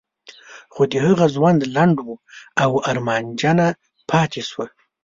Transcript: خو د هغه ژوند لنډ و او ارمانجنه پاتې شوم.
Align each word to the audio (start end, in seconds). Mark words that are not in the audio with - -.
خو 0.73 0.81
د 0.91 0.93
هغه 1.07 1.25
ژوند 1.35 1.59
لنډ 1.75 1.97
و 2.03 2.09
او 2.63 2.71
ارمانجنه 2.89 3.67
پاتې 4.09 4.41
شوم. 4.49 4.69